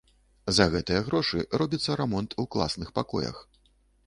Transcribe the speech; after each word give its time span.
За 0.59 0.65
гэтыя 0.75 1.01
грошы 1.09 1.43
робіцца 1.63 1.99
рамонт 2.01 2.37
у 2.45 2.47
класных 2.57 2.89
пакоях. 2.97 3.37